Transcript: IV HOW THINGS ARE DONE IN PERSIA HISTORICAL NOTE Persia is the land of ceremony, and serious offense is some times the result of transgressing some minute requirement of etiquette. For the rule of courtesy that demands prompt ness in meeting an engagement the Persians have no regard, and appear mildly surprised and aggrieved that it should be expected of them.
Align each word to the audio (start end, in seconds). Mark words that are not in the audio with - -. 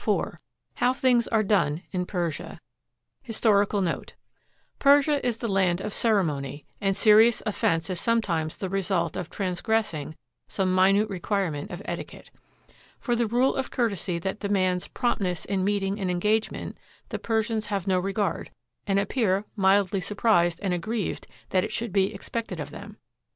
IV 0.03 0.33
HOW 0.73 0.93
THINGS 0.93 1.27
ARE 1.27 1.43
DONE 1.43 1.83
IN 1.91 2.07
PERSIA 2.07 2.59
HISTORICAL 3.21 3.81
NOTE 3.83 4.15
Persia 4.79 5.23
is 5.23 5.37
the 5.37 5.47
land 5.47 5.79
of 5.79 5.93
ceremony, 5.93 6.65
and 6.81 6.97
serious 6.97 7.43
offense 7.45 7.87
is 7.87 8.01
some 8.01 8.19
times 8.19 8.57
the 8.57 8.67
result 8.67 9.15
of 9.15 9.29
transgressing 9.29 10.15
some 10.47 10.73
minute 10.73 11.07
requirement 11.07 11.69
of 11.69 11.83
etiquette. 11.85 12.31
For 12.99 13.15
the 13.15 13.27
rule 13.27 13.53
of 13.53 13.69
courtesy 13.69 14.17
that 14.17 14.39
demands 14.39 14.87
prompt 14.87 15.21
ness 15.21 15.45
in 15.45 15.63
meeting 15.63 15.99
an 15.99 16.09
engagement 16.09 16.79
the 17.09 17.19
Persians 17.19 17.67
have 17.67 17.85
no 17.85 17.99
regard, 17.99 18.49
and 18.87 18.97
appear 18.97 19.45
mildly 19.55 20.01
surprised 20.01 20.59
and 20.63 20.73
aggrieved 20.73 21.27
that 21.49 21.63
it 21.63 21.71
should 21.71 21.93
be 21.93 22.11
expected 22.11 22.59
of 22.59 22.71
them. 22.71 22.97